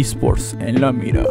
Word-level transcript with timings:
esports 0.00 0.56
en 0.60 0.80
la 0.80 0.92
mira. 0.92 1.24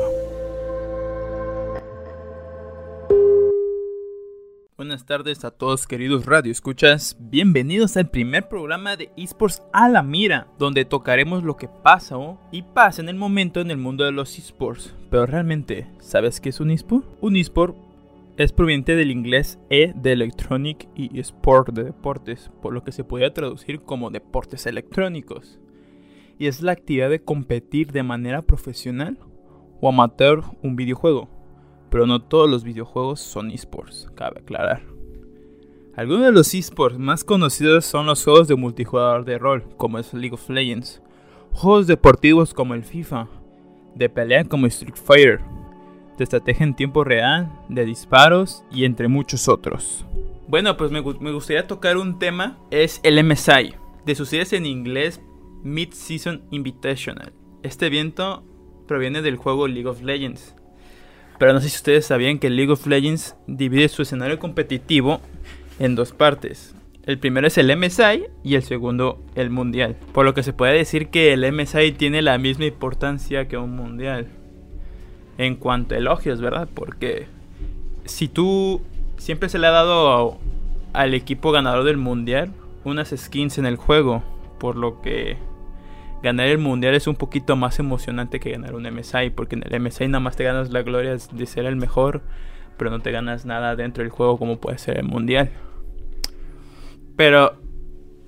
Buenas 4.76 5.06
tardes 5.06 5.46
a 5.46 5.52
todos 5.52 5.88
queridos 5.88 6.26
radio 6.26 6.52
escuchas, 6.52 7.16
bienvenidos 7.18 7.96
al 7.96 8.10
primer 8.10 8.50
programa 8.50 8.98
de 8.98 9.10
esports 9.16 9.64
a 9.72 9.88
la 9.88 10.04
mira, 10.04 10.48
donde 10.60 10.84
tocaremos 10.84 11.44
lo 11.44 11.56
que 11.56 11.70
pasa 11.70 12.18
y 12.52 12.62
pasa 12.62 13.02
en 13.02 13.08
el 13.08 13.16
momento 13.16 13.62
en 13.62 13.72
el 13.72 13.78
mundo 13.78 14.04
de 14.04 14.12
los 14.12 14.38
esports. 14.38 14.94
Pero 15.10 15.26
realmente, 15.26 15.88
¿sabes 16.00 16.42
qué 16.42 16.50
es 16.50 16.60
un 16.60 16.72
esport? 16.72 17.06
Un 17.22 17.38
esport 17.38 17.78
es 18.36 18.52
proveniente 18.52 18.98
del 18.98 19.12
inglés 19.12 19.60
E 19.70 19.94
de 19.96 20.12
electronic 20.12 20.90
y 20.94 21.18
sport 21.22 21.70
de 21.70 21.86
deportes, 21.86 22.52
por 22.62 22.74
lo 22.74 22.84
que 22.84 22.92
se 22.92 23.06
podría 23.06 23.34
traducir 23.34 23.80
como 23.80 24.12
deportes 24.12 24.66
electrónicos. 24.66 25.58
Y 26.38 26.48
es 26.48 26.62
la 26.62 26.74
actividad 26.74 27.10
de 27.10 27.24
competir 27.24 27.92
de 27.92 28.04
manera 28.04 28.42
profesional 28.42 29.18
o 29.82 29.90
amateur 29.90 30.44
un 30.62 30.76
videojuego. 30.76 31.30
Pero 31.90 32.06
no 32.06 32.22
todos 32.22 32.50
los 32.50 32.64
videojuegos 32.64 33.20
son 33.20 33.52
esports, 33.52 34.10
cabe 34.16 34.42
aclarar. 34.42 34.84
Algunos 35.96 36.26
de 36.26 36.32
los 36.32 36.54
esports 36.54 37.00
más 37.00 37.24
conocidos 37.24 37.86
son 37.86 38.06
los 38.06 38.24
juegos 38.24 38.48
de 38.48 38.56
multijugador 38.56 39.26
de 39.26 39.40
rol, 39.40 39.64
como 39.78 39.98
es 39.98 40.14
League 40.14 40.36
of 40.36 40.48
Legends, 40.50 41.02
juegos 41.54 41.88
deportivos 41.88 42.54
como 42.54 42.76
el 42.76 42.84
FIFA, 42.84 43.28
de 43.96 44.08
pelea 44.08 44.44
como 44.44 44.68
Street 44.68 44.96
Fighter, 44.96 45.42
de 46.18 46.24
estrategia 46.24 46.66
en 46.66 46.76
tiempo 46.76 47.04
real, 47.04 47.52
de 47.70 47.84
disparos 47.84 48.64
y 48.72 48.86
entre 48.86 49.08
muchos 49.08 49.48
otros. 49.48 50.06
Bueno, 50.48 50.78
pues 50.78 50.92
me, 50.92 51.02
gustaría 51.02 51.68
tocar 51.68 51.98
un 51.98 52.20
tema, 52.20 52.58
es 52.72 53.00
el 53.04 53.24
MSI, 53.24 53.74
de 54.06 54.16
sus 54.16 54.30
siglas 54.30 54.54
en 54.54 54.66
inglés 54.66 55.22
Mid-Season 55.64 56.44
Invitational. 56.52 57.34
Este 57.64 57.88
evento 57.88 58.44
proviene 58.88 59.22
del 59.22 59.36
juego 59.36 59.68
League 59.68 59.88
of 59.88 60.02
Legends. 60.02 60.56
Pero 61.40 61.54
no 61.54 61.62
sé 61.62 61.70
si 61.70 61.78
ustedes 61.78 62.06
sabían 62.06 62.40
que 62.40 62.50
League 62.50 62.72
of 62.72 62.88
Legends 62.88 63.36
divide 63.48 63.90
su 63.90 64.02
escenario 64.02 64.40
competitivo 64.40 65.22
en 65.80 65.96
dos 65.96 66.12
partes. 66.12 66.74
El 67.04 67.20
primero 67.20 67.48
es 67.48 67.58
el 67.58 67.76
MSI 67.76 68.26
y 68.44 68.56
el 68.56 68.64
segundo 68.64 69.24
el 69.36 69.50
Mundial. 69.50 69.96
Por 70.14 70.26
lo 70.26 70.34
que 70.34 70.44
se 70.44 70.54
puede 70.54 70.74
decir 70.74 71.10
que 71.10 71.34
el 71.34 71.52
MSI 71.52 71.94
tiene 71.94 72.22
la 72.22 72.38
misma 72.38 72.66
importancia 72.66 73.48
que 73.48 73.58
un 73.58 73.76
Mundial 73.76 74.28
en 75.38 75.56
cuanto 75.56 75.96
a 75.96 76.00
elogios, 76.00 76.42
¿verdad? 76.42 76.68
Porque 76.74 77.28
si 78.06 78.28
tú 78.28 78.82
siempre 79.18 79.50
se 79.50 79.60
le 79.60 79.68
ha 79.68 79.72
dado 79.72 80.38
al 80.94 81.14
equipo 81.14 81.52
ganador 81.52 81.84
del 81.84 81.98
mundial 81.98 82.52
unas 82.84 83.14
skins 83.16 83.58
en 83.58 83.66
el 83.66 83.76
juego, 83.76 84.24
por 84.60 84.76
lo 84.76 85.02
que 85.02 85.38
ganar 86.24 86.48
el 86.48 86.58
mundial 86.58 86.96
es 86.96 87.08
un 87.08 87.16
poquito 87.16 87.56
más 87.56 87.80
emocionante 87.80 88.40
que 88.40 88.52
ganar 88.52 88.76
un 88.76 88.84
MSI, 88.84 89.32
porque 89.36 89.56
en 89.56 89.64
el 89.66 89.82
MSI 89.82 90.08
nada 90.08 90.20
más 90.20 90.36
te 90.36 90.44
ganas 90.44 90.72
la 90.72 90.82
gloria 90.82 91.16
de 91.16 91.46
ser 91.46 91.66
el 91.66 91.76
mejor, 91.76 92.24
pero 92.78 92.92
no 92.92 93.00
te 93.00 93.12
ganas 93.12 93.46
nada 93.46 93.76
dentro 93.76 94.04
del 94.04 94.12
juego 94.12 94.38
como 94.38 94.60
puede 94.60 94.78
ser 94.78 94.98
el 94.98 95.06
mundial. 95.06 95.52
Pero 97.16 97.58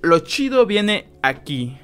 lo 0.02 0.18
chido 0.20 0.66
viene 0.66 1.08
aquí, 1.22 1.76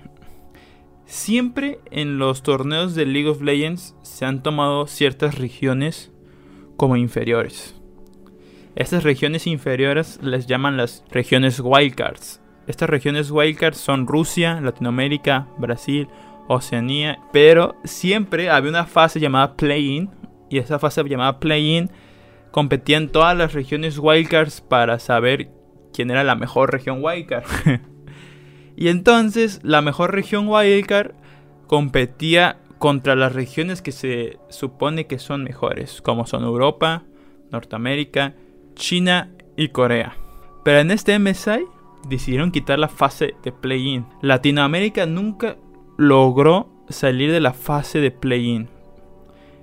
Siempre 1.07 1.79
en 1.93 2.19
los 2.19 2.43
torneos 2.43 2.97
de 2.97 3.07
League 3.07 3.29
of 3.29 3.41
Legends 3.41 3.95
se 4.03 4.25
han 4.25 4.43
tomado 4.43 4.89
ciertas 4.89 5.39
regiones 5.39 6.11
como 6.77 6.97
inferiores. 6.97 7.77
Estas 8.75 9.05
regiones 9.05 9.47
inferiores 9.47 10.19
les 10.20 10.48
llaman 10.48 10.77
las 10.77 11.05
regiones 11.11 11.61
wildcards. 11.61 12.41
Estas 12.67 12.91
regiones 12.91 13.31
wildcards 13.31 13.78
son 13.78 14.06
Rusia, 14.06 14.61
Latinoamérica, 14.61 15.48
Brasil, 15.59 16.09
Oceanía, 16.48 17.19
pero 17.33 17.77
siempre 17.84 18.50
había 18.50 18.70
una 18.70 18.86
fase 18.86 19.20
llamada 19.20 19.56
play-in 19.56 20.11
y 20.48 20.58
esa 20.58 20.78
fase 20.78 21.03
llamada 21.05 21.41
play-in 21.41 21.91
competían 22.50 23.08
todas 23.08 23.36
las 23.36 23.53
regiones 23.53 23.98
wildcards 23.98 24.61
para 24.61 24.98
saber 24.98 25.51
quién 25.92 26.11
era 26.11 26.24
la 26.24 26.35
mejor 26.35 26.73
región 26.73 27.02
wildcard. 27.02 27.45
Y 28.77 28.89
entonces 28.89 29.61
la 29.62 29.80
mejor 29.80 30.12
región 30.12 30.46
Wildcard 30.48 31.12
competía 31.67 32.58
contra 32.79 33.17
las 33.17 33.33
regiones 33.33 33.80
que 33.80 33.91
se 33.91 34.39
supone 34.51 35.07
que 35.07 35.18
son 35.18 35.42
mejores, 35.42 36.02
como 36.02 36.27
son 36.27 36.45
Europa, 36.45 37.05
Norteamérica, 37.51 38.35
China 38.74 39.30
y 39.57 39.68
Corea. 39.68 40.14
Pero 40.62 40.80
en 40.80 40.91
este 40.91 41.18
MSI 41.18 41.64
decidieron 42.08 42.52
quitar 42.52 42.79
la 42.79 42.89
fase 42.89 43.34
de 43.42 43.52
play-in. 43.52 44.07
Latinoamérica 44.20 45.07
nunca 45.07 45.57
logró 45.96 46.68
salir 46.89 47.33
de 47.33 47.40
la 47.40 47.52
fase 47.52 48.01
de 48.01 48.11
play-in. 48.11 48.68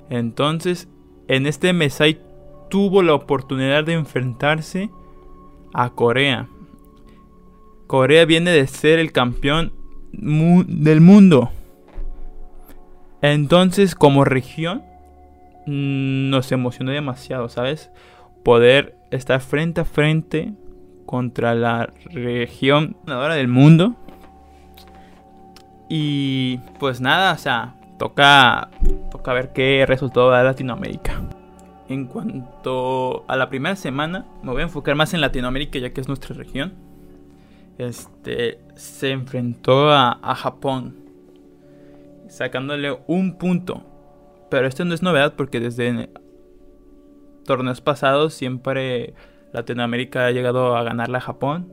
Entonces, 0.09 0.87
en 1.27 1.47
este 1.47 1.73
MSI 1.73 2.19
tuvo 2.69 3.01
la 3.01 3.13
oportunidad 3.13 3.83
de 3.83 3.93
enfrentarse 3.93 4.89
a 5.73 5.89
Corea. 5.91 6.47
Corea 7.87 8.25
viene 8.25 8.51
de 8.51 8.67
ser 8.67 8.99
el 8.99 9.11
campeón 9.11 9.73
del 10.11 11.01
mundo. 11.01 11.51
Entonces, 13.21 13.95
como 13.95 14.25
región, 14.25 14.83
mm, 15.65 16.29
nos 16.29 16.51
emocionó 16.51 16.91
demasiado, 16.91 17.47
¿sabes? 17.49 17.89
Poder 18.43 18.95
estar 19.11 19.39
frente 19.39 19.81
a 19.81 19.85
frente 19.85 20.53
contra 21.05 21.55
la 21.55 21.91
región 22.11 22.95
ganadora 23.05 23.35
del 23.35 23.47
mundo. 23.47 23.95
Y 25.89 26.57
pues 26.79 27.01
nada, 27.01 27.33
o 27.33 27.37
sea, 27.37 27.75
toca, 27.99 28.69
toca 29.11 29.33
ver 29.33 29.53
qué 29.53 29.85
resultado 29.87 30.29
da 30.29 30.43
Latinoamérica. 30.43 31.21
En 31.89 32.05
cuanto 32.05 33.25
a 33.27 33.35
la 33.35 33.49
primera 33.49 33.75
semana, 33.75 34.25
me 34.41 34.51
voy 34.51 34.61
a 34.61 34.65
enfocar 34.65 34.95
más 34.95 35.13
en 35.13 35.21
Latinoamérica 35.21 35.79
ya 35.79 35.91
que 35.91 36.01
es 36.01 36.07
nuestra 36.07 36.35
región 36.35 36.73
este, 37.77 38.59
se 38.75 39.11
enfrentó 39.11 39.91
a, 39.91 40.35
Japón, 40.35 40.95
sacándole 42.27 42.97
un 43.07 43.37
punto. 43.37 43.83
Pero 44.49 44.67
esto 44.67 44.85
no 44.85 44.93
es 44.93 45.01
novedad 45.01 45.33
porque 45.35 45.59
desde 45.59 46.09
torneos 47.45 47.81
pasados 47.81 48.33
siempre 48.33 49.13
Latinoamérica 49.53 50.25
ha 50.25 50.31
llegado 50.31 50.75
a 50.75 50.83
ganarle 50.83 51.17
a 51.17 51.21
Japón. 51.21 51.71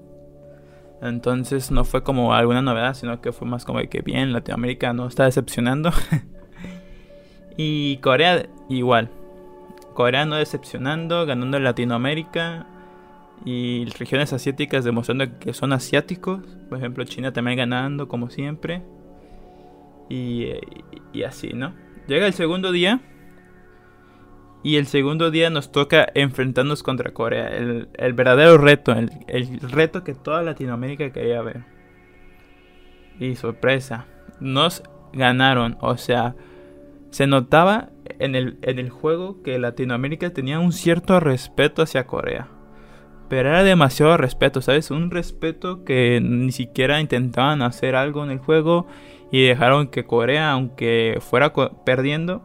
Entonces 1.02 1.70
no 1.70 1.84
fue 1.84 2.02
como 2.02 2.34
alguna 2.34 2.60
novedad, 2.60 2.94
sino 2.94 3.20
que 3.22 3.32
fue 3.32 3.48
más 3.48 3.64
como 3.64 3.80
que 3.88 4.02
bien, 4.02 4.32
Latinoamérica 4.32 4.92
no 4.92 5.06
está 5.06 5.24
decepcionando. 5.24 5.90
y 7.56 7.96
Corea 7.98 8.46
igual. 8.68 9.10
Corea 9.94 10.26
no 10.26 10.36
decepcionando, 10.36 11.26
ganando 11.26 11.56
en 11.56 11.64
Latinoamérica 11.64 12.66
y 13.44 13.86
regiones 13.98 14.32
asiáticas 14.32 14.84
demostrando 14.84 15.38
que 15.38 15.54
son 15.54 15.72
asiáticos. 15.72 16.42
Por 16.68 16.78
ejemplo, 16.78 17.04
China 17.04 17.32
también 17.32 17.56
ganando 17.56 18.08
como 18.08 18.30
siempre. 18.30 18.82
Y, 20.08 20.52
así, 21.24 21.50
¿no? 21.54 21.72
Llega 22.08 22.26
el 22.26 22.32
segundo 22.32 22.72
día. 22.72 23.00
Y 24.62 24.76
el 24.76 24.86
segundo 24.86 25.30
día 25.30 25.48
nos 25.48 25.72
toca 25.72 26.06
enfrentarnos 26.14 26.82
contra 26.82 27.12
Corea. 27.12 27.48
El, 27.48 28.12
verdadero 28.12 28.58
reto. 28.58 28.92
El, 28.92 29.10
el, 29.26 29.60
reto 29.60 30.04
que 30.04 30.14
toda 30.14 30.42
Latinoamérica 30.42 31.10
quería 31.10 31.40
ver. 31.40 31.64
Y 33.18 33.36
sorpresa. 33.36 34.06
Nos 34.38 34.82
ganaron. 35.12 35.78
O 35.80 35.96
sea, 35.96 36.34
se 37.10 37.26
notaba 37.26 37.88
en 38.18 38.34
el, 38.34 38.58
en 38.62 38.78
el 38.78 38.90
juego 38.90 39.42
que 39.42 39.58
Latinoamérica 39.58 40.30
tenía 40.30 40.60
un 40.60 40.72
cierto 40.72 41.20
respeto 41.20 41.82
hacia 41.82 42.06
Corea. 42.06 42.48
Pero 43.30 43.48
era 43.48 43.62
demasiado 43.62 44.16
respeto, 44.16 44.60
¿sabes? 44.60 44.90
Un 44.90 45.10
respeto 45.10 45.84
que 45.84 46.20
ni 46.20 46.52
siquiera 46.52 47.00
intentaban 47.00 47.62
hacer 47.62 47.94
algo 47.94 48.24
en 48.24 48.30
el 48.30 48.38
juego 48.38 48.86
y 49.30 49.44
dejaron 49.46 49.86
que 49.86 50.04
Corea, 50.04 50.50
aunque 50.50 51.18
fuera 51.20 51.52
perdiendo, 51.84 52.42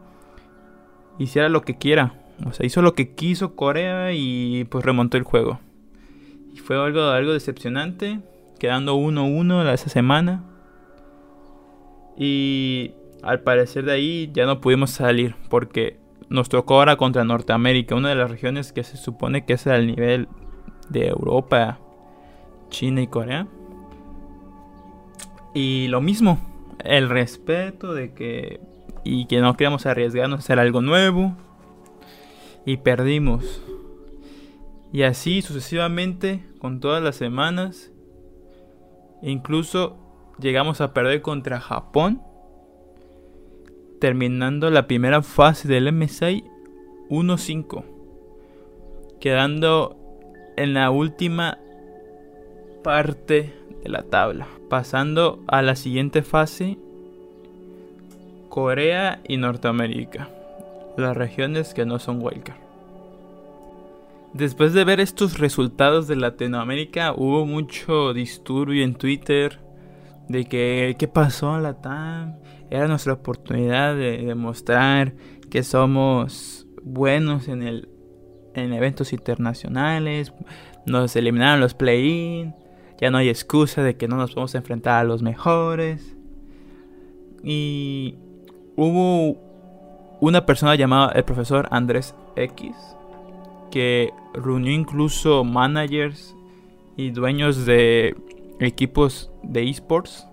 hiciera 1.18 1.50
lo 1.50 1.62
que 1.62 1.78
quiera. 1.78 2.14
O 2.46 2.52
sea, 2.52 2.66
hizo 2.66 2.82
lo 2.82 2.94
que 2.94 3.16
quiso 3.16 3.56
Corea 3.56 4.12
y 4.14 4.66
pues 4.66 4.84
remontó 4.84 5.18
el 5.18 5.24
juego. 5.24 5.60
Y 6.54 6.60
fue 6.60 6.82
algo, 6.82 7.02
algo 7.04 7.34
decepcionante, 7.34 8.20
quedando 8.60 8.96
1-1 8.98 9.72
esa 9.74 9.90
semana. 9.90 10.44
Y 12.18 12.92
al 13.24 13.42
parecer 13.42 13.86
de 13.86 13.94
ahí 13.94 14.30
ya 14.34 14.46
no 14.46 14.62
pudimos 14.62 14.92
salir 14.92 15.36
porque 15.50 15.98
nos 16.30 16.50
tocó 16.50 16.76
ahora 16.76 16.98
contra 16.98 17.24
Norteamérica, 17.24 17.96
una 17.96 18.10
de 18.10 18.16
las 18.16 18.32
regiones 18.32 18.72
que 18.74 18.84
se 18.84 18.98
supone 18.98 19.46
que 19.46 19.54
es 19.54 19.68
el 19.68 19.88
nivel 19.88 20.28
de 20.90 21.08
Europa, 21.08 21.80
China 22.70 23.02
y 23.02 23.08
Corea. 23.08 23.48
Y 25.54 25.88
lo 25.88 26.02
mismo, 26.02 26.40
el 26.84 27.10
respeto 27.10 27.94
de 27.94 28.14
que 28.14 28.60
y 29.06 29.28
que 29.28 29.40
no 29.40 29.54
queríamos 29.54 29.86
arriesgarnos 29.86 30.40
a 30.40 30.44
hacer 30.44 30.60
algo 30.60 30.82
nuevo 30.82 31.38
y 32.66 32.78
perdimos. 32.78 33.62
Y 34.92 35.04
así 35.04 35.42
sucesivamente 35.42 36.44
con 36.60 36.80
todas 36.82 37.02
las 37.02 37.16
semanas. 37.16 37.92
incluso 39.22 39.98
llegamos 40.40 40.82
a 40.82 40.94
perder 40.94 41.22
contra 41.22 41.62
Japón 41.62 42.22
terminando 44.00 44.70
la 44.70 44.88
primera 44.88 45.22
fase 45.22 45.68
del 45.68 45.92
MSI 45.92 46.44
1-5, 47.10 47.84
quedando 49.20 49.98
en 50.58 50.74
la 50.74 50.92
última 50.92 51.60
parte 52.84 53.54
de 53.84 53.90
la 53.90 54.04
tabla, 54.04 54.48
pasando 54.70 55.44
a 55.48 55.62
la 55.62 55.76
siguiente 55.76 56.22
fase 56.22 56.78
Corea 58.56 59.20
y 59.28 59.36
Norteamérica, 59.36 60.30
las 60.96 61.18
regiones 61.18 61.74
que 61.74 61.86
no 61.86 62.00
son 62.00 62.22
wildcard. 62.22 62.56
Después 64.32 64.72
de 64.72 64.86
ver 64.86 65.02
estos 65.02 65.40
resultados 65.40 66.08
de 66.08 66.16
Latinoamérica, 66.16 67.12
hubo 67.12 67.46
mucho 67.46 68.14
disturbio 68.14 68.86
en 68.86 68.96
Twitter 68.96 69.60
de 70.30 70.46
que 70.46 70.96
qué 70.98 71.08
pasó 71.10 71.58
en 71.58 71.64
la 71.64 71.82
TAM. 71.82 72.38
Era 72.70 72.88
nuestra 72.88 73.12
oportunidad 73.12 73.94
de 73.94 74.20
demostrar 74.20 75.16
que 75.52 75.62
somos 75.62 76.66
buenos 76.82 77.50
en 77.50 77.62
el 77.62 77.90
en 78.54 78.72
eventos 78.72 79.12
internacionales. 79.12 80.32
Nos 80.86 81.14
eliminaron 81.18 81.60
los 81.60 81.74
play-in. 81.74 82.56
Ya 83.02 83.12
no 83.12 83.18
hay 83.18 83.28
excusa 83.28 83.84
de 83.84 83.98
que 83.98 84.08
no 84.08 84.16
nos 84.16 84.32
podemos 84.32 84.56
enfrentar 84.56 85.02
a 85.02 85.04
los 85.04 85.22
mejores. 85.22 86.16
Y 87.44 88.16
hubo 88.76 89.38
una 90.20 90.46
persona 90.46 90.76
llamada 90.76 91.12
el 91.14 91.24
profesor 91.24 91.68
Andrés 91.72 92.16
X 92.36 92.76
que 93.72 94.14
reunió 94.34 94.72
incluso 94.72 95.44
managers 95.44 96.36
y 96.96 97.12
dueños 97.12 97.66
de 97.66 98.16
equipos 98.60 99.32
de 99.44 99.70
esports 99.70 100.28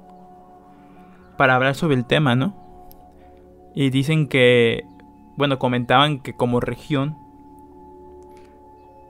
para 1.36 1.56
hablar 1.56 1.74
sobre 1.74 1.96
el 1.96 2.04
tema, 2.04 2.36
¿no? 2.36 2.54
Y 3.74 3.90
dicen 3.90 4.28
que, 4.28 4.84
bueno, 5.36 5.58
comentaban 5.58 6.20
que 6.20 6.34
como 6.34 6.60
región 6.60 7.16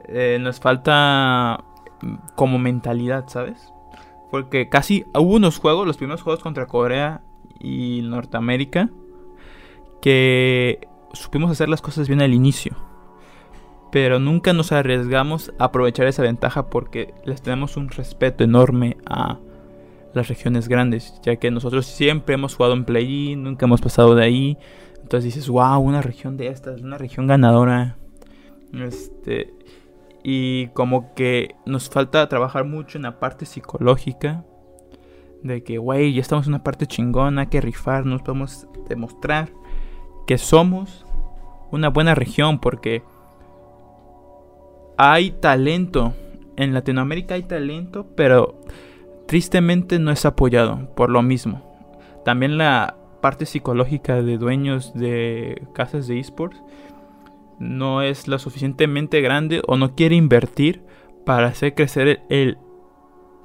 eh, 0.08 0.38
nos 0.40 0.61
falta 0.61 1.62
como 2.35 2.58
mentalidad, 2.58 3.28
¿sabes? 3.28 3.73
Porque 4.31 4.69
casi 4.70 5.05
hubo 5.14 5.35
unos 5.35 5.58
juegos, 5.58 5.87
los 5.87 5.99
primeros 5.99 6.23
juegos 6.23 6.43
contra 6.43 6.67
Corea 6.67 7.20
y 7.61 8.00
Norteamérica, 8.02 8.88
que 10.02 10.87
supimos 11.14 11.50
hacer 11.50 11.70
las 11.70 11.81
cosas 11.81 12.08
bien 12.08 12.20
al 12.20 12.34
inicio 12.34 12.76
pero 13.93 14.19
nunca 14.19 14.54
nos 14.54 14.72
arriesgamos 14.72 15.52
a 15.58 15.64
aprovechar 15.64 16.06
esa 16.06 16.22
ventaja 16.22 16.70
porque 16.70 17.12
les 17.26 17.43
tenemos 17.43 17.76
un 17.76 17.90
respeto 17.90 18.43
enorme 18.43 18.96
a 19.04 19.38
las 20.14 20.28
regiones 20.28 20.66
grandes, 20.66 21.20
ya 21.22 21.37
que 21.37 21.50
nosotros 21.50 21.84
siempre 21.84 22.34
hemos 22.34 22.54
jugado 22.54 22.72
en 22.72 22.87
play-in, 22.87 23.43
nunca 23.43 23.66
hemos 23.66 23.82
pasado 23.82 24.14
de 24.14 24.25
ahí. 24.25 24.58
Entonces 25.02 25.25
dices, 25.34 25.46
wow, 25.50 25.78
una 25.78 26.00
región 26.00 26.38
de 26.38 26.46
estas, 26.46 26.81
una 26.81 26.96
región 26.96 27.26
ganadora. 27.26 27.99
Este, 28.72 29.52
y 30.25 30.69
como 30.69 31.12
que 31.12 31.54
nos 31.66 31.90
falta 31.90 32.26
trabajar 32.31 32.64
mucho 32.64 32.96
en 32.96 33.02
la 33.02 33.20
parte 33.20 33.44
psicológica. 33.44 34.43
De 35.43 35.62
que, 35.64 35.76
güey, 35.76 36.14
ya 36.14 36.22
estamos 36.22 36.46
en 36.46 36.54
una 36.54 36.64
parte 36.64 36.87
chingona, 36.87 37.50
que 37.50 37.60
rifarnos, 37.60 38.22
podemos 38.22 38.66
demostrar 38.88 39.50
que 40.27 40.39
somos 40.39 41.05
una 41.71 41.89
buena 41.89 42.15
región 42.15 42.59
porque 42.59 43.03
hay 44.97 45.33
talento. 45.33 46.15
En 46.57 46.75
Latinoamérica 46.75 47.35
hay 47.35 47.45
talento, 47.45 48.07
pero 48.15 48.61
tristemente 49.27 49.99
no 49.99 50.11
es 50.11 50.25
apoyado 50.27 50.95
por 50.95 51.11
lo 51.11 51.23
mismo. 51.23 51.63
También 52.25 52.59
la 52.59 52.97
parte 53.21 53.47
psicológica 53.47 54.21
de 54.23 54.37
dueños 54.37 54.93
de 54.95 55.63
casas 55.75 56.07
de 56.07 56.19
esports 56.19 56.63
no 57.59 58.03
es 58.03 58.29
lo 58.29 58.39
suficientemente 58.39 59.21
grande 59.21 59.63
o 59.67 59.77
no 59.77 59.95
quiere 59.95 60.17
invertir 60.17 60.83
para 61.25 61.47
hacer 61.47 61.75
crecer 61.75 62.21
el, 62.29 62.59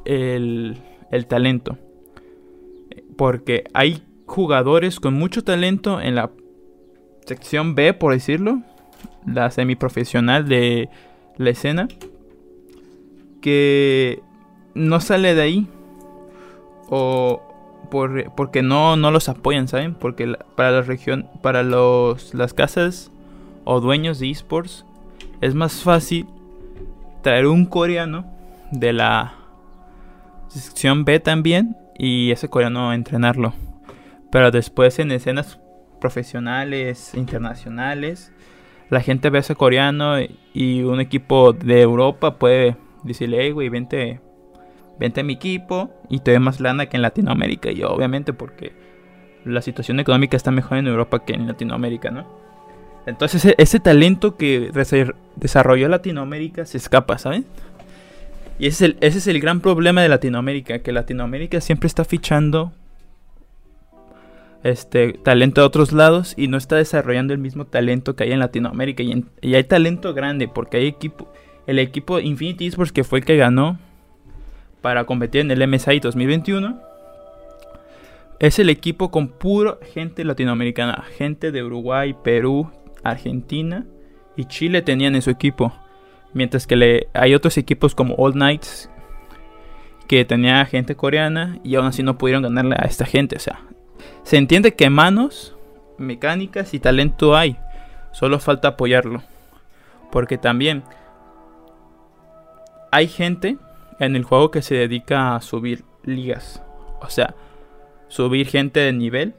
el, 0.06 0.78
el 1.12 1.28
talento. 1.28 1.78
Porque 3.16 3.64
hay 3.74 4.04
jugadores 4.26 5.00
con 5.00 5.14
mucho 5.14 5.44
talento 5.44 6.02
en 6.02 6.16
la 6.16 6.32
sección 7.28 7.76
B, 7.76 7.94
por 7.94 8.14
decirlo, 8.14 8.62
la 9.26 9.52
semiprofesional 9.52 10.48
de 10.48 10.90
la 11.38 11.50
escena 11.50 11.88
que 13.42 14.22
no 14.74 15.00
sale 15.00 15.36
de 15.36 15.42
ahí 15.42 15.68
o 16.90 17.42
por, 17.92 18.32
porque 18.34 18.64
no, 18.64 18.96
no 18.96 19.12
los 19.12 19.30
apoyan, 19.30 19.68
¿saben? 19.68 19.94
Porque 19.94 20.36
para 20.56 20.72
la 20.72 20.82
región, 20.82 21.28
para 21.42 21.64
los, 21.64 22.34
las 22.34 22.54
casas 22.54 23.12
o 23.66 23.80
dueños 23.80 24.20
de 24.20 24.32
esports 24.32 24.86
es 25.42 25.54
más 25.54 25.84
fácil 25.84 26.26
traer 27.22 27.48
un 27.48 27.66
coreano 27.66 28.26
de 28.72 28.94
la 28.94 29.36
sección 30.48 31.06
B 31.06 31.20
también 31.20 31.78
y 31.98 32.32
ese 32.32 32.50
coreano 32.50 32.94
entrenarlo. 32.94 33.54
Pero 34.32 34.52
después 34.52 35.00
en 35.00 35.12
escenas 35.12 35.60
profesionales, 36.08 37.12
internacionales, 37.16 38.32
la 38.90 39.02
gente 39.02 39.30
ve 39.30 39.40
ese 39.40 39.56
coreano 39.56 40.16
y 40.54 40.82
un 40.84 41.02
equipo 41.02 41.52
de 41.52 41.82
Europa 41.82 42.38
puede 42.38 42.78
decirle, 43.04 43.40
hey, 43.42 43.52
güey, 43.52 43.68
vente, 43.68 44.22
vente 44.98 45.20
a 45.20 45.24
mi 45.26 45.34
equipo 45.34 45.92
y 46.10 46.20
te 46.20 46.32
ve 46.32 46.40
más 46.40 46.62
lana 46.62 46.86
que 46.86 46.96
en 46.96 47.02
Latinoamérica. 47.02 47.72
Y 47.72 47.84
obviamente 47.84 48.32
porque 48.32 48.72
la 49.44 49.62
situación 49.62 50.00
económica 50.00 50.38
está 50.38 50.50
mejor 50.50 50.78
en 50.78 50.88
Europa 50.88 51.26
que 51.26 51.34
en 51.34 51.46
Latinoamérica, 51.46 52.10
¿no? 52.10 52.26
Entonces 53.06 53.54
ese, 53.58 53.80
talento 53.82 54.38
que 54.38 54.72
desarrolló 55.36 55.90
Latinoamérica 55.90 56.66
se 56.66 56.78
escapa, 56.78 57.18
¿saben? 57.18 57.46
Y 58.60 58.68
ese 58.68 58.86
es, 58.86 58.92
el, 58.92 58.98
ese 59.02 59.18
es 59.18 59.28
el 59.28 59.42
gran 59.42 59.60
problema 59.60 60.02
de 60.02 60.10
Latinoamérica, 60.10 60.80
que 60.80 60.94
Latinoamérica 60.94 61.60
siempre 61.60 61.88
está 61.88 62.06
fichando 62.06 62.72
este 64.70 65.14
talento 65.14 65.62
de 65.62 65.68
otros 65.68 65.92
lados 65.92 66.34
y 66.38 66.48
no 66.48 66.58
está 66.58 66.76
desarrollando 66.76 67.34
el 67.34 67.40
mismo 67.40 67.66
talento 67.66 68.16
que 68.16 68.26
hay 68.26 68.32
en 68.32 68.40
Latinoamérica. 68.40 69.04
Y, 69.04 69.56
hay 69.56 69.64
talento 69.64 70.14
grande 70.14 70.48
porque 70.48 70.78
hay 70.78 70.88
equipo, 70.88 71.32
el 71.66 71.80
equipo 71.80 72.20
Infinity 72.20 72.68
Esports 72.68 72.92
que 72.92 73.04
fue 73.04 73.20
el 73.20 73.26
que 73.26 73.38
ganó 73.38 73.80
para 74.82 75.06
competir 75.06 75.42
en 75.42 75.52
el 75.52 75.68
MSI 75.68 76.00
2021. 76.00 76.80
Es 78.40 78.60
el 78.60 78.70
equipo 78.70 79.10
con 79.10 79.30
puro 79.30 79.80
gente 79.94 80.24
latinoamericana, 80.24 81.04
gente 81.18 81.52
de 81.52 81.64
Uruguay, 81.64 82.16
Perú, 82.24 82.70
Argentina 83.04 83.86
y 84.36 84.46
Chile 84.46 84.82
tenían 84.82 85.16
en 85.16 85.22
su 85.22 85.32
equipo. 85.32 85.74
Mientras 86.34 86.68
que 86.68 87.08
hay 87.14 87.34
otros 87.34 87.58
equipos 87.58 87.96
como 87.96 88.14
All 88.16 88.34
Knights 88.34 88.90
que 90.08 90.24
tenía 90.24 90.64
gente 90.66 90.96
coreana 90.96 91.60
y 91.64 91.76
aún 91.76 91.88
así 91.88 92.04
no 92.04 92.18
pudieron 92.18 92.44
ganarle 92.44 92.76
a 92.78 92.86
esta 92.86 93.06
gente. 93.06 93.36
O 93.36 93.40
sea, 93.40 93.62
se 94.24 94.38
entiende 94.38 94.76
que 94.76 94.90
manos, 94.90 95.56
mecánicas 95.98 96.74
y 96.74 96.80
talento 96.80 97.36
hay. 97.36 97.58
Solo 98.12 98.40
falta 98.40 98.70
apoyarlo. 98.70 99.24
Porque 100.12 100.38
también 100.38 100.84
hay 102.92 103.08
gente 103.08 103.58
en 104.00 104.16
el 104.16 104.24
juego 104.24 104.52
que 104.52 104.62
se 104.62 104.76
dedica 104.76 105.36
a 105.36 105.42
subir 105.42 105.84
ligas. 106.04 106.62
O 107.02 107.10
sea, 107.10 107.36
subir 108.08 108.48
gente 108.48 108.80
de 108.80 108.94
nivel. 108.94 109.36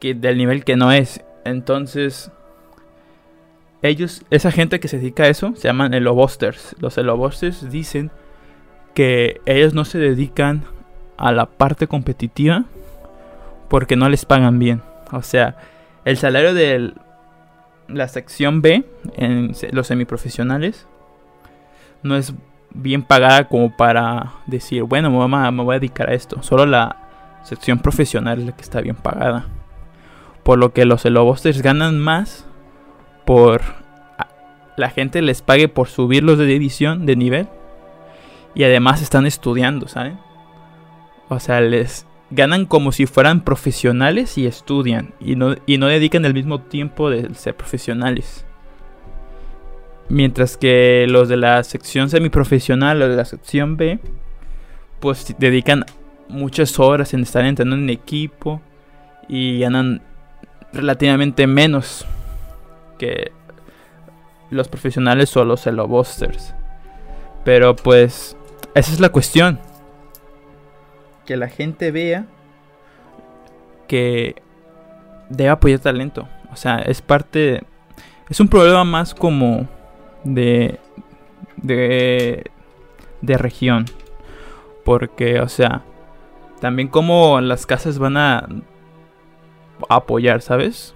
Que, 0.00 0.14
del 0.14 0.36
nivel 0.36 0.64
que 0.64 0.76
no 0.76 0.92
es. 0.92 1.24
Entonces, 1.44 2.30
ellos, 3.82 4.24
esa 4.30 4.50
gente 4.50 4.80
que 4.80 4.88
se 4.88 4.98
dedica 4.98 5.24
a 5.24 5.28
eso, 5.28 5.54
se 5.56 5.68
llaman 5.68 5.94
elobusters. 5.94 6.74
Los 6.80 6.98
elobusters 6.98 7.70
dicen 7.70 8.10
que 8.94 9.40
ellos 9.46 9.74
no 9.74 9.84
se 9.84 9.98
dedican 9.98 10.64
a 11.16 11.32
la 11.32 11.46
parte 11.46 11.86
competitiva 11.86 12.64
porque 13.74 13.96
no 13.96 14.08
les 14.08 14.24
pagan 14.24 14.60
bien. 14.60 14.82
O 15.10 15.22
sea, 15.22 15.56
el 16.04 16.16
salario 16.16 16.54
de 16.54 16.94
la 17.88 18.06
sección 18.06 18.62
B 18.62 18.84
los 19.72 19.88
semiprofesionales 19.88 20.86
no 22.04 22.14
es 22.14 22.34
bien 22.70 23.02
pagada 23.02 23.48
como 23.48 23.76
para 23.76 24.34
decir, 24.46 24.84
bueno, 24.84 25.10
mamá, 25.10 25.50
me 25.50 25.64
voy 25.64 25.74
a 25.74 25.80
dedicar 25.80 26.08
a 26.08 26.14
esto. 26.14 26.40
Solo 26.44 26.66
la 26.66 26.98
sección 27.42 27.80
profesional 27.80 28.38
es 28.38 28.46
la 28.46 28.52
que 28.52 28.62
está 28.62 28.80
bien 28.80 28.94
pagada. 28.94 29.46
Por 30.44 30.60
lo 30.60 30.72
que 30.72 30.84
los 30.84 31.04
Elobosters 31.04 31.60
ganan 31.60 31.98
más 31.98 32.46
por 33.26 33.60
la 34.76 34.90
gente 34.90 35.20
les 35.20 35.42
pague 35.42 35.66
por 35.66 35.88
subirlos 35.88 36.38
de 36.38 36.46
división, 36.46 37.06
de 37.06 37.16
nivel. 37.16 37.48
Y 38.54 38.62
además 38.62 39.02
están 39.02 39.26
estudiando, 39.26 39.88
¿saben? 39.88 40.16
O 41.28 41.40
sea, 41.40 41.60
les 41.60 42.06
ganan 42.34 42.66
como 42.66 42.92
si 42.92 43.06
fueran 43.06 43.42
profesionales 43.42 44.36
y 44.38 44.46
estudian 44.46 45.14
y 45.20 45.36
no, 45.36 45.54
y 45.66 45.78
no 45.78 45.86
dedican 45.86 46.24
el 46.24 46.34
mismo 46.34 46.60
tiempo 46.60 47.10
de 47.10 47.32
ser 47.34 47.56
profesionales. 47.56 48.44
Mientras 50.08 50.56
que 50.56 51.06
los 51.08 51.28
de 51.28 51.36
la 51.36 51.62
sección 51.64 52.10
semiprofesional 52.10 53.00
o 53.00 53.08
de 53.08 53.16
la 53.16 53.24
sección 53.24 53.76
B, 53.76 53.98
pues 55.00 55.34
dedican 55.38 55.84
muchas 56.28 56.78
horas 56.78 57.14
en 57.14 57.22
estar 57.22 57.44
entrenando 57.44 57.82
en 57.82 57.90
equipo 57.90 58.60
y 59.28 59.60
ganan 59.60 60.02
relativamente 60.72 61.46
menos 61.46 62.04
que 62.98 63.32
los 64.50 64.68
profesionales 64.68 65.36
o 65.36 65.44
los 65.44 65.64
busters. 65.88 66.54
Pero 67.44 67.76
pues 67.76 68.36
esa 68.74 68.92
es 68.92 69.00
la 69.00 69.10
cuestión. 69.10 69.58
Que 71.24 71.36
la 71.36 71.48
gente 71.48 71.90
vea 71.90 72.26
que 73.88 74.42
debe 75.28 75.50
apoyar 75.50 75.80
talento. 75.80 76.28
O 76.52 76.56
sea, 76.56 76.78
es 76.78 77.02
parte... 77.02 77.62
Es 78.28 78.40
un 78.40 78.48
problema 78.48 78.84
más 78.84 79.14
como 79.14 79.68
de... 80.22 80.78
De... 81.56 82.50
De 83.20 83.38
región. 83.38 83.86
Porque, 84.84 85.40
o 85.40 85.48
sea, 85.48 85.82
también 86.60 86.88
como 86.88 87.40
las 87.40 87.66
casas 87.66 87.98
van 87.98 88.16
a 88.16 88.46
apoyar, 89.88 90.42
¿sabes? 90.42 90.94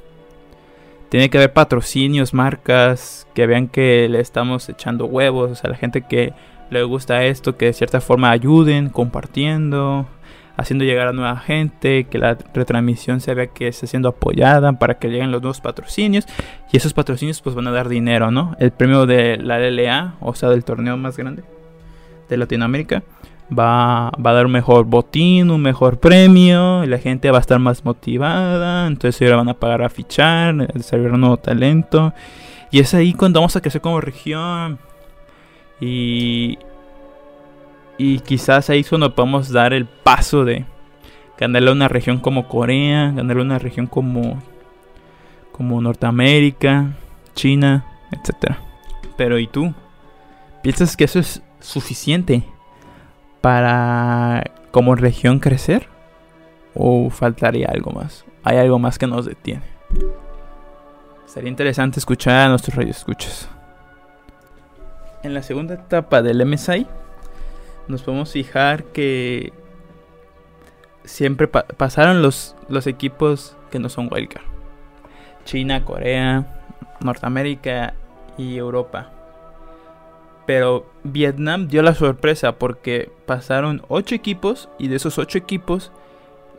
Tiene 1.09 1.31
que 1.31 1.39
haber 1.39 1.53
patrocinios, 1.53 2.35
marcas 2.35 3.27
que 3.35 3.47
vean 3.47 3.69
que 3.69 4.09
le 4.11 4.21
estamos 4.21 4.69
echando 4.69 5.07
huevos, 5.07 5.65
a 5.65 5.69
la 5.69 5.77
gente 5.77 6.03
que 6.03 6.35
le 6.71 6.83
gusta 6.83 7.25
esto, 7.25 7.57
que 7.57 7.67
de 7.67 7.73
cierta 7.73 8.01
forma 8.01 8.31
ayuden 8.31 8.91
compartiendo, 8.91 10.07
haciendo 10.59 10.85
llegar 10.85 11.09
a 11.09 11.13
nueva 11.13 11.39
gente, 11.39 12.05
que 12.05 12.19
la 12.19 12.37
retransmisión 12.53 13.21
se 13.21 13.33
vea 13.33 13.47
que 13.47 13.69
está 13.69 13.87
siendo 13.87 14.09
apoyada 14.09 14.73
para 14.73 14.99
que 14.99 15.09
lleguen 15.09 15.31
los 15.31 15.41
nuevos 15.41 15.61
patrocinios 15.61 16.27
y 16.73 16.77
esos 16.77 16.93
patrocinios 16.93 17.41
pues 17.41 17.55
van 17.55 17.69
a 17.69 17.71
dar 17.71 17.89
dinero, 17.89 18.31
¿no? 18.31 18.57
El 18.59 18.73
premio 18.73 19.07
de 19.07 19.39
la 19.39 19.59
LLA, 19.59 20.17
o 20.21 20.35
sea, 20.35 20.51
del 20.51 20.65
torneo 20.65 20.97
más 20.97 21.17
grande 21.17 21.45
de 22.29 22.37
Latinoamérica, 22.37 23.05
va, 23.57 24.11
va 24.11 24.31
a 24.31 24.35
dar 24.35 24.47
un 24.47 24.53
mejor 24.53 24.85
botín, 24.85 25.51
un 25.51 25.63
mejor 25.63 26.01
premio, 26.01 26.85
y 26.85 26.89
la 26.89 26.99
gente 26.99 27.31
va 27.31 27.39
a 27.39 27.41
estar 27.41 27.61
más 27.61 27.85
motivada, 27.85 28.87
entonces 28.89 29.23
ahora 29.23 29.37
van 29.37 29.49
a 29.49 29.55
pagar 29.55 29.83
a 29.83 29.89
fichar, 29.89 30.55
desarrollar 30.75 31.13
un 31.13 31.21
nuevo 31.21 31.37
talento. 31.37 32.13
Y 32.71 32.81
es 32.81 32.93
ahí 32.95 33.15
cuando 33.15 33.41
vamos 33.41 33.57
a 33.57 33.61
crecer 33.61 33.81
como 33.81 34.01
región. 34.01 34.79
Y, 35.81 36.59
y 37.99 38.21
quizás 38.21 38.71
ahí 38.71 38.81
es 38.81 38.89
cuando 38.89 39.15
podemos 39.15 39.51
dar 39.51 39.73
el 39.75 39.85
paso 39.87 40.45
de 40.45 40.65
ganarle 41.39 41.71
a 41.71 41.73
una 41.73 41.89
región 41.89 42.19
como 42.19 42.49
Corea, 42.49 43.13
ganarle 43.15 43.43
a 43.43 43.45
una 43.45 43.59
región 43.59 43.87
como, 43.87 44.43
como 45.53 45.81
Norteamérica, 45.81 46.97
China, 47.35 47.85
etc. 48.13 48.57
Pero 49.17 49.39
¿y 49.39 49.47
tú? 49.47 49.75
¿Piensas 50.63 50.97
que 50.97 51.05
eso 51.05 51.19
es 51.19 51.43
suficiente? 51.61 52.45
para 53.41 54.45
como 54.71 54.95
región 54.95 55.39
crecer? 55.39 55.89
¿O 56.75 57.11
faltaría 57.11 57.69
algo 57.69 57.91
más? 57.91 58.25
¿Hay 58.45 58.57
algo 58.59 58.79
más 58.79 58.99
que 58.99 59.07
nos 59.07 59.27
detiene? 59.27 59.63
Sería 61.27 61.51
interesante 61.51 61.99
escuchar 61.99 62.47
a 62.47 62.49
nuestros 62.49 62.77
radioescuchas. 62.77 63.49
En 65.23 65.35
la 65.35 65.43
segunda 65.43 65.75
etapa 65.75 66.23
del 66.23 66.45
MSI 66.47 66.87
nos 67.89 68.03
podemos 68.03 68.33
fijar 68.33 68.85
que 68.85 69.53
siempre 71.05 71.49
pasaron 71.49 72.23
los, 72.23 72.55
los 72.69 72.87
equipos 72.87 73.57
que 73.71 73.79
no 73.79 73.89
son 73.89 74.09
wildcard. 74.13 74.45
China, 75.45 75.85
Corea, 75.85 76.61
Norteamérica 77.01 77.95
y 78.37 78.57
Europa. 78.57 79.11
Pero 80.47 80.87
Vietnam 81.05 81.69
dio 81.69 81.83
la 81.83 81.95
sorpresa 81.95 82.53
porque 82.53 83.11
pasaron 83.27 83.83
8 83.89 84.15
equipos 84.15 84.69
y 84.79 84.89
de 84.89 84.97
esos 84.97 85.19
8 85.19 85.39
equipos 85.39 85.93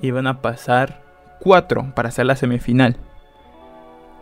iban 0.02 0.28
a 0.28 0.42
pasar 0.42 1.02
4 1.40 1.94
para 1.96 2.10
hacer 2.10 2.26
la 2.26 2.36
semifinal. 2.36 2.98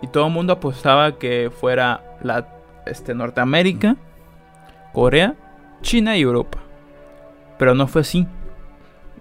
Y 0.01 0.07
todo 0.07 0.27
el 0.27 0.33
mundo 0.33 0.53
apostaba 0.53 1.17
que 1.17 1.49
fuera 1.49 2.03
la 2.21 2.47
este, 2.85 3.13
Norteamérica, 3.13 3.97
Corea, 4.93 5.35
China 5.81 6.17
y 6.17 6.21
Europa. 6.21 6.59
Pero 7.57 7.75
no 7.75 7.87
fue 7.87 8.01
así. 8.01 8.27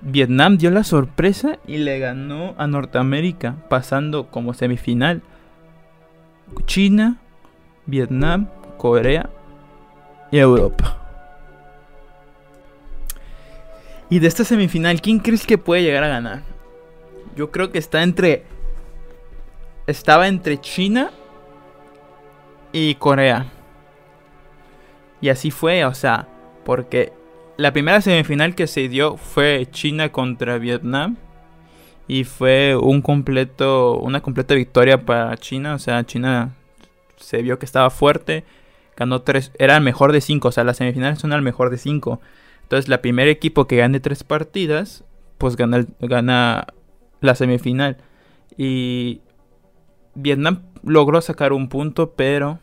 Vietnam 0.02 0.58
dio 0.58 0.70
la 0.70 0.84
sorpresa 0.84 1.58
y 1.66 1.78
le 1.78 1.98
ganó 1.98 2.54
a 2.58 2.66
Norteamérica, 2.66 3.56
pasando 3.68 4.28
como 4.28 4.54
semifinal 4.54 5.22
China, 6.66 7.18
Vietnam, 7.86 8.48
Corea 8.76 9.30
y 10.30 10.38
Europa. 10.38 10.98
Y 14.08 14.20
de 14.20 14.28
esta 14.28 14.44
semifinal, 14.44 15.00
¿quién 15.00 15.18
crees 15.18 15.46
que 15.46 15.58
puede 15.58 15.82
llegar 15.82 16.04
a 16.04 16.08
ganar? 16.08 16.42
Yo 17.34 17.50
creo 17.50 17.72
que 17.72 17.78
está 17.78 18.02
entre. 18.02 18.44
Estaba 19.86 20.28
entre 20.28 20.60
China 20.60 21.10
y 22.72 22.94
Corea. 22.96 23.46
Y 25.20 25.28
así 25.28 25.50
fue, 25.50 25.84
o 25.84 25.94
sea, 25.94 26.28
porque 26.64 27.12
la 27.56 27.72
primera 27.72 28.00
semifinal 28.00 28.54
que 28.54 28.66
se 28.66 28.88
dio 28.88 29.16
fue 29.16 29.66
China 29.70 30.10
contra 30.10 30.58
Vietnam. 30.58 31.16
Y 32.08 32.22
fue 32.24 32.76
un 32.76 33.02
completo, 33.02 33.98
una 33.98 34.20
completa 34.20 34.54
victoria 34.54 35.04
para 35.04 35.36
China. 35.36 35.74
O 35.74 35.78
sea, 35.78 36.04
China 36.04 36.54
se 37.16 37.42
vio 37.42 37.58
que 37.58 37.66
estaba 37.66 37.90
fuerte 37.90 38.44
ganó 38.96 39.22
tres, 39.22 39.52
era 39.58 39.76
el 39.76 39.82
mejor 39.82 40.12
de 40.12 40.20
cinco, 40.20 40.48
o 40.48 40.52
sea, 40.52 40.64
las 40.64 40.78
semifinales 40.78 41.18
son 41.18 41.32
el 41.32 41.42
mejor 41.42 41.70
de 41.70 41.78
cinco. 41.78 42.20
Entonces, 42.62 42.88
la 42.88 43.02
primer 43.02 43.28
equipo 43.28 43.66
que 43.66 43.76
gane 43.76 44.00
tres 44.00 44.24
partidas, 44.24 45.04
pues 45.38 45.56
gana, 45.56 45.86
gana 46.00 46.66
la 47.20 47.34
semifinal. 47.34 47.98
Y 48.56 49.20
Vietnam 50.14 50.62
logró 50.82 51.20
sacar 51.20 51.52
un 51.52 51.68
punto, 51.68 52.12
pero 52.14 52.58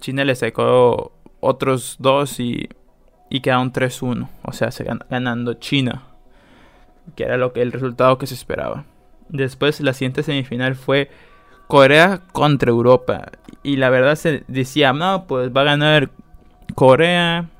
China 0.00 0.24
le 0.24 0.36
sacó 0.36 1.12
otros 1.40 1.96
dos 1.98 2.38
y, 2.38 2.68
y 3.30 3.40
quedaron 3.40 3.72
3-1. 3.72 4.28
O 4.42 4.52
sea, 4.52 4.70
se 4.70 4.84
ganando 5.10 5.54
China, 5.54 6.02
que 7.16 7.24
era 7.24 7.36
lo 7.36 7.52
que, 7.52 7.62
el 7.62 7.72
resultado 7.72 8.18
que 8.18 8.26
se 8.26 8.34
esperaba. 8.34 8.84
Después, 9.28 9.80
la 9.80 9.92
siguiente 9.92 10.22
semifinal 10.22 10.74
fue 10.74 11.10
Corea 11.66 12.22
contra 12.32 12.70
Europa. 12.70 13.30
Y 13.62 13.76
la 13.76 13.90
verdad 13.90 14.16
se 14.16 14.44
decía, 14.48 14.92
no, 14.92 15.26
pues 15.26 15.50
va 15.54 15.60
a 15.60 15.64
ganar 15.64 16.10
Corea. 16.74 17.50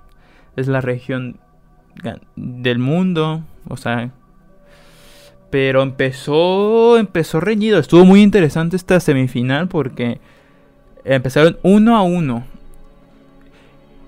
Es 0.57 0.67
la 0.67 0.81
región 0.81 1.39
del 2.35 2.79
mundo. 2.79 3.45
O 3.69 3.77
sea. 3.77 4.11
Pero 5.51 5.83
empezó. 5.83 6.99
Empezó 6.99 7.41
reñido. 7.41 7.79
Estuvo 7.79 8.05
muy 8.05 8.23
interesante 8.23 8.77
esta 8.77 8.99
semifinal. 8.99 9.69
Porque 9.69 10.21
empezaron 11.05 11.59
uno 11.63 11.97
a 11.97 12.03
uno. 12.03 12.45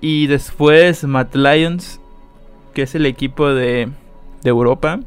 Y 0.01 0.27
después 0.27 1.03
Matt 1.03 1.35
Lions. 1.35 1.99
Que 2.73 2.83
es 2.83 2.95
el 2.95 3.05
equipo 3.05 3.49
de, 3.49 3.89
de 4.43 4.49
Europa 4.49 5.01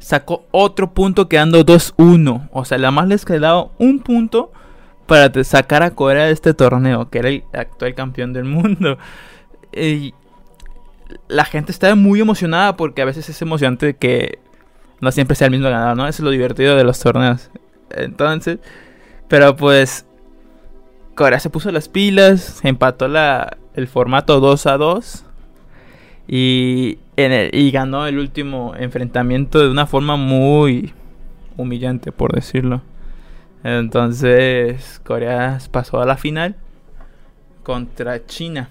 sacó 0.00 0.46
otro 0.50 0.92
punto 0.92 1.28
quedando 1.28 1.64
2-1. 1.64 2.48
O 2.52 2.64
sea, 2.64 2.78
la 2.78 2.90
más 2.90 3.06
les 3.06 3.24
quedaba 3.24 3.68
un 3.78 4.00
punto 4.00 4.50
para 5.06 5.44
sacar 5.44 5.82
a 5.82 5.92
Corea 5.92 6.24
de 6.24 6.32
este 6.32 6.54
torneo, 6.54 7.10
que 7.10 7.18
era 7.18 7.28
el 7.28 7.44
actual 7.52 7.94
campeón 7.94 8.32
del 8.32 8.44
mundo. 8.44 8.98
Y 9.72 10.14
la 11.28 11.44
gente 11.44 11.70
estaba 11.70 11.94
muy 11.94 12.20
emocionada 12.20 12.76
porque 12.76 13.02
a 13.02 13.04
veces 13.04 13.28
es 13.28 13.40
emocionante 13.40 13.94
que 13.94 14.40
no 15.00 15.12
siempre 15.12 15.36
sea 15.36 15.44
el 15.44 15.52
mismo 15.52 15.68
ganador, 15.68 15.96
¿no? 15.96 16.08
Eso 16.08 16.22
es 16.22 16.24
lo 16.24 16.30
divertido 16.30 16.74
de 16.74 16.82
los 16.82 16.98
torneos. 16.98 17.50
Entonces, 17.90 18.58
pero 19.28 19.54
pues 19.54 20.06
Corea 21.14 21.38
se 21.38 21.50
puso 21.50 21.70
las 21.70 21.88
pilas, 21.88 22.58
empató 22.64 23.06
la, 23.06 23.58
el 23.80 23.88
formato 23.88 24.40
2 24.40 24.66
a 24.66 24.76
2 24.76 25.24
y, 26.28 26.98
y 27.16 27.70
ganó 27.70 28.06
el 28.06 28.18
último 28.18 28.74
enfrentamiento 28.76 29.58
de 29.58 29.70
una 29.70 29.86
forma 29.86 30.16
muy 30.16 30.92
humillante, 31.56 32.12
por 32.12 32.32
decirlo. 32.32 32.82
Entonces, 33.64 35.00
Corea 35.04 35.58
pasó 35.70 36.00
a 36.00 36.06
la 36.06 36.16
final 36.16 36.56
contra 37.62 38.24
China. 38.26 38.70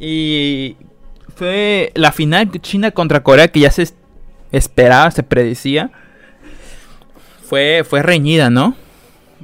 Y 0.00 0.76
fue 1.34 1.92
la 1.94 2.12
final 2.12 2.50
China 2.60 2.90
contra 2.92 3.22
Corea 3.22 3.48
que 3.48 3.60
ya 3.60 3.70
se 3.70 3.88
esperaba, 4.52 5.10
se 5.10 5.22
predecía. 5.22 5.90
Fue, 7.42 7.84
fue 7.88 8.02
reñida, 8.02 8.50
¿no? 8.50 8.76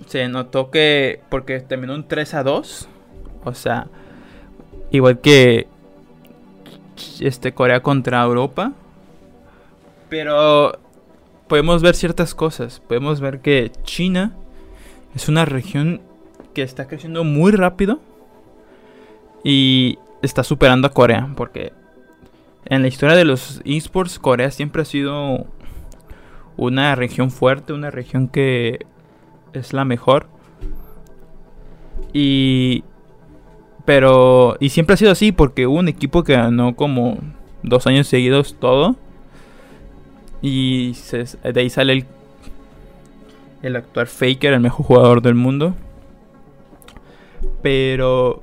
Se 0.06 0.28
notó 0.28 0.70
que. 0.70 1.20
Porque 1.28 1.60
terminó 1.60 1.94
un 1.94 2.06
3 2.06 2.34
a 2.34 2.42
2. 2.42 2.88
O 3.44 3.54
sea, 3.54 3.86
igual 4.90 5.20
que 5.20 5.66
este, 7.20 7.52
Corea 7.52 7.80
contra 7.80 8.22
Europa. 8.22 8.72
Pero 10.08 10.78
podemos 11.48 11.82
ver 11.82 11.94
ciertas 11.94 12.34
cosas. 12.34 12.80
Podemos 12.80 13.20
ver 13.20 13.40
que 13.40 13.70
China 13.82 14.32
es 15.14 15.28
una 15.28 15.44
región 15.44 16.00
que 16.54 16.62
está 16.62 16.86
creciendo 16.86 17.24
muy 17.24 17.52
rápido. 17.52 18.00
Y 19.42 19.98
está 20.22 20.42
superando 20.42 20.88
a 20.88 20.92
Corea. 20.92 21.30
Porque 21.36 21.72
en 22.66 22.82
la 22.82 22.88
historia 22.88 23.16
de 23.16 23.24
los 23.24 23.60
esports, 23.64 24.18
Corea 24.18 24.50
siempre 24.50 24.82
ha 24.82 24.86
sido 24.86 25.46
una 26.56 26.94
región 26.94 27.30
fuerte, 27.30 27.72
una 27.72 27.90
región 27.90 28.28
que 28.28 28.86
es 29.52 29.72
la 29.72 29.84
mejor. 29.84 30.28
Y 32.12 32.84
pero 33.84 34.56
y 34.60 34.70
siempre 34.70 34.94
ha 34.94 34.96
sido 34.96 35.12
así 35.12 35.32
porque 35.32 35.66
hubo 35.66 35.78
un 35.78 35.88
equipo 35.88 36.24
que 36.24 36.34
ganó 36.34 36.74
como 36.74 37.18
dos 37.62 37.86
años 37.86 38.06
seguidos 38.06 38.56
todo. 38.58 38.96
Y 40.40 40.94
de 41.42 41.60
ahí 41.60 41.70
sale 41.70 41.92
el, 41.94 42.06
el 43.62 43.76
actual 43.76 44.06
Faker, 44.06 44.52
el 44.52 44.60
mejor 44.60 44.86
jugador 44.86 45.22
del 45.22 45.34
mundo. 45.34 45.74
Pero 47.62 48.42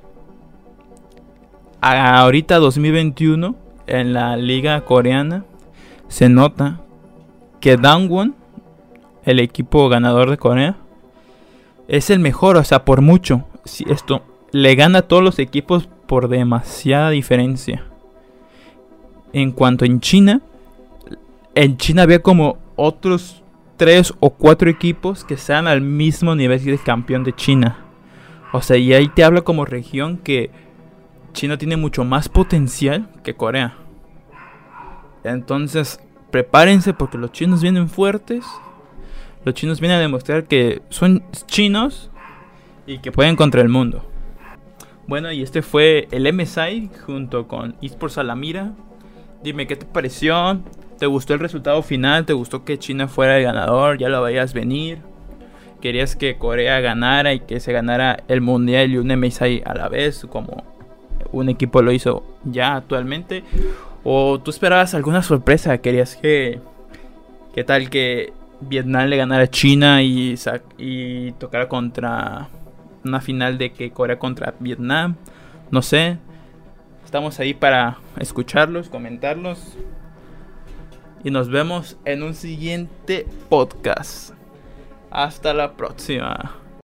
ahorita 1.79 2.57
2021 2.57 3.55
en 3.87 4.13
la 4.13 4.35
liga 4.37 4.81
coreana 4.81 5.45
se 6.07 6.29
nota 6.29 6.81
que 7.59 7.77
Dangwon, 7.77 8.35
el 9.23 9.39
equipo 9.39 9.89
ganador 9.89 10.29
de 10.29 10.37
Corea, 10.37 10.77
es 11.87 12.09
el 12.09 12.19
mejor, 12.19 12.57
o 12.57 12.63
sea, 12.63 12.85
por 12.85 13.01
mucho. 13.01 13.45
Si 13.63 13.85
esto 13.87 14.23
le 14.51 14.75
gana 14.75 14.99
a 14.99 15.01
todos 15.03 15.23
los 15.23 15.39
equipos 15.39 15.87
por 16.07 16.27
demasiada 16.27 17.09
diferencia. 17.09 17.85
En 19.33 19.51
cuanto 19.51 19.85
en 19.85 20.01
China, 20.01 20.41
en 21.55 21.77
China 21.77 22.03
había 22.03 22.21
como 22.21 22.57
otros 22.75 23.43
tres 23.77 24.13
o 24.19 24.31
cuatro 24.31 24.69
equipos 24.69 25.23
que 25.23 25.37
sean 25.37 25.67
al 25.67 25.81
mismo 25.81 26.35
nivel 26.35 26.63
de 26.63 26.77
campeón 26.77 27.23
de 27.23 27.33
China. 27.33 27.85
O 28.51 28.61
sea, 28.61 28.77
y 28.77 28.93
ahí 28.93 29.07
te 29.07 29.23
hablo 29.23 29.43
como 29.43 29.65
región 29.65 30.17
que 30.17 30.51
China 31.33 31.57
tiene 31.57 31.77
mucho 31.77 32.03
más 32.03 32.27
potencial 32.27 33.09
que 33.23 33.35
Corea. 33.35 33.77
Entonces, 35.23 35.99
prepárense 36.29 36.93
porque 36.93 37.17
los 37.17 37.31
chinos 37.31 37.61
vienen 37.61 37.87
fuertes. 37.87 38.45
Los 39.45 39.55
chinos 39.55 39.79
vienen 39.79 39.97
a 39.97 40.01
demostrar 40.01 40.43
que 40.43 40.81
son 40.89 41.23
chinos 41.47 42.11
y 42.85 42.99
que 42.99 43.11
pueden 43.11 43.35
contra 43.35 43.61
el 43.61 43.69
mundo. 43.69 44.10
Bueno, 45.11 45.29
y 45.33 45.41
este 45.41 45.61
fue 45.61 46.07
el 46.11 46.33
MSI 46.33 46.89
junto 47.05 47.45
con 47.45 47.75
eSports 47.81 48.17
Alamira. 48.17 48.71
Dime 49.43 49.67
qué 49.67 49.75
te 49.75 49.85
pareció. 49.85 50.61
¿Te 50.99 51.05
gustó 51.05 51.33
el 51.33 51.41
resultado 51.41 51.83
final? 51.83 52.25
¿Te 52.25 52.31
gustó 52.31 52.63
que 52.63 52.79
China 52.79 53.09
fuera 53.09 53.37
el 53.37 53.43
ganador? 53.43 53.97
¿Ya 53.97 54.07
lo 54.07 54.21
veías 54.21 54.53
venir? 54.53 54.99
¿Querías 55.81 56.15
que 56.15 56.37
Corea 56.37 56.79
ganara 56.79 57.33
y 57.33 57.41
que 57.41 57.59
se 57.59 57.73
ganara 57.73 58.23
el 58.29 58.39
mundial 58.39 58.89
y 58.89 58.99
un 58.99 59.07
MSI 59.07 59.61
a 59.65 59.73
la 59.73 59.89
vez? 59.89 60.25
Como 60.29 60.63
un 61.33 61.49
equipo 61.49 61.81
lo 61.81 61.91
hizo 61.91 62.23
ya 62.45 62.77
actualmente. 62.77 63.43
¿O 64.05 64.39
tú 64.39 64.49
esperabas 64.49 64.93
alguna 64.93 65.23
sorpresa? 65.23 65.79
¿Querías 65.79 66.15
que... 66.15 66.61
¿Qué 67.53 67.65
tal 67.65 67.89
que 67.89 68.31
Vietnam 68.61 69.09
le 69.09 69.17
ganara 69.17 69.43
a 69.43 69.49
China 69.49 70.03
y, 70.03 70.35
y 70.77 71.33
tocara 71.33 71.67
contra 71.67 72.47
una 73.03 73.21
final 73.21 73.57
de 73.57 73.73
que 73.73 73.91
Corea 73.91 74.19
contra 74.19 74.55
Vietnam? 74.59 75.15
No 75.69 75.81
sé. 75.81 76.17
Estamos 77.03 77.39
ahí 77.39 77.53
para 77.53 77.97
escucharlos, 78.17 78.89
comentarlos. 78.89 79.77
Y 81.23 81.31
nos 81.31 81.49
vemos 81.49 81.97
en 82.05 82.23
un 82.23 82.33
siguiente 82.33 83.27
podcast. 83.49 84.33
Hasta 85.11 85.53
la 85.53 85.73
próxima. 85.73 86.60